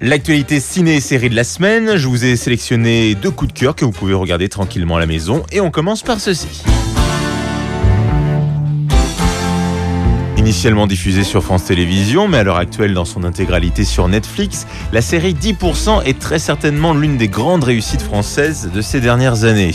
[0.00, 3.74] L'actualité ciné et série de la semaine, je vous ai sélectionné deux coups de cœur
[3.74, 6.62] que vous pouvez regarder tranquillement à la maison et on commence par ceci.
[10.48, 15.02] Initialement diffusée sur France Télévisions, mais à l'heure actuelle dans son intégralité sur Netflix, la
[15.02, 19.72] série 10% est très certainement l'une des grandes réussites françaises de ces dernières années.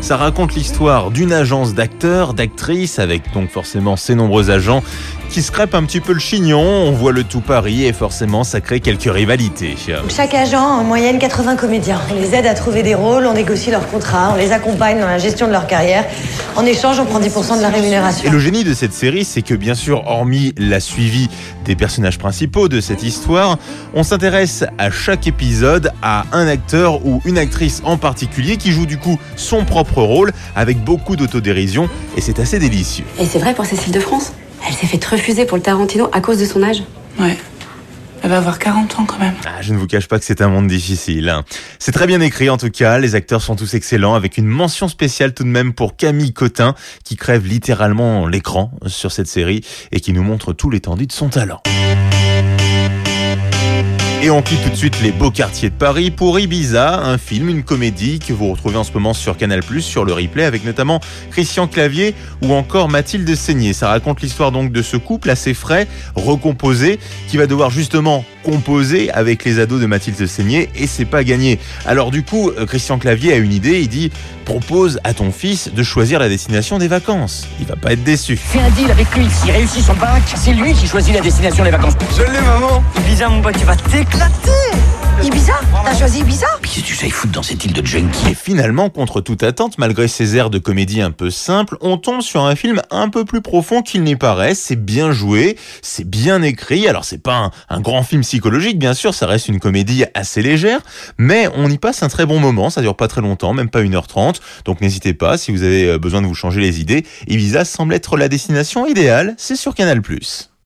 [0.00, 4.84] Ça raconte l'histoire d'une agence d'acteurs, d'actrices, avec donc forcément ses nombreux agents
[5.28, 6.60] qui se crêpe un petit peu le chignon.
[6.60, 9.74] On voit le tout Paris et forcément ça crée quelques rivalités.
[10.14, 12.00] Chaque agent en moyenne 80 comédiens.
[12.12, 15.06] On les aide à trouver des rôles, on négocie leurs contrats, on les accompagne dans
[15.06, 16.04] la gestion de leur carrière.
[16.54, 18.28] En échange, on prend 10% de la rémunération.
[18.28, 21.28] Et le génie de cette série, c'est que bien sûr, hormis la suivi
[21.64, 23.58] des personnages principaux de cette histoire,
[23.94, 28.86] on s'intéresse à chaque épisode à un acteur ou une actrice en particulier qui joue
[28.86, 33.04] du coup son propre rôle avec beaucoup d'autodérision et c'est assez délicieux.
[33.18, 34.32] Et c'est vrai pour Cécile de France?
[34.66, 36.82] Elle s'est fait refuser pour le Tarantino à cause de son âge?
[37.18, 37.36] Ouais.
[38.22, 39.34] Elle va avoir 40 ans quand même.
[39.44, 41.28] Ah, je ne vous cache pas que c'est un monde difficile.
[41.28, 41.44] Hein.
[41.80, 44.86] C'est très bien écrit en tout cas, les acteurs sont tous excellents, avec une mention
[44.86, 50.00] spéciale tout de même pour Camille Cotin, qui crève littéralement l'écran sur cette série et
[50.00, 51.62] qui nous montre tout l'étendue de son talent.
[54.24, 57.48] Et on quitte tout de suite les beaux quartiers de Paris pour Ibiza, un film,
[57.48, 61.00] une comédie que vous retrouvez en ce moment sur Canal+, sur le replay, avec notamment
[61.32, 63.72] Christian Clavier ou encore Mathilde Seigné.
[63.72, 69.10] Ça raconte l'histoire donc de ce couple assez frais, recomposé, qui va devoir justement composer
[69.10, 71.58] avec les ados de Mathilde Seigné et c'est pas gagné.
[71.84, 74.12] Alors du coup, euh, Christian Clavier a une idée, il dit
[74.44, 77.46] propose à ton fils de choisir la destination des vacances.
[77.60, 78.36] Il va pas être déçu.
[78.36, 81.64] Fais un deal avec lui, s'il réussit son bac, c'est lui qui choisit la destination
[81.64, 81.94] des vacances.
[82.16, 82.82] Je l'ai maman
[83.28, 84.50] Mon pote, tu vas t'éclater
[85.22, 85.52] Ibiza
[85.84, 89.20] T'as choisi Ibiza Qu'est-ce que tu foutre dans cette île de junkie Et finalement, contre
[89.20, 92.82] toute attente, malgré ces airs de comédie un peu simples, on tombe sur un film
[92.90, 94.56] un peu plus profond qu'il n'y paraît.
[94.56, 96.88] C'est bien joué, c'est bien écrit.
[96.88, 100.42] Alors c'est pas un, un, grand film psychologique, bien sûr, ça reste une comédie assez
[100.42, 100.80] légère,
[101.16, 102.70] mais on y passe un très bon moment.
[102.70, 104.40] Ça dure pas très longtemps, même pas 1h30.
[104.64, 108.16] Donc n'hésitez pas, si vous avez besoin de vous changer les idées, Ibiza semble être
[108.16, 109.34] la destination idéale.
[109.38, 110.02] C'est sur Canal+.